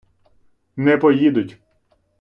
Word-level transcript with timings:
не 0.75 0.97
поїдуть. 0.97 1.57